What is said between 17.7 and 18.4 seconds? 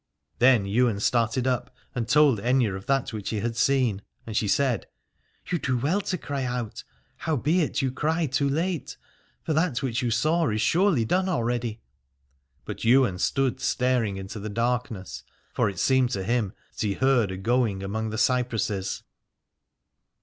among the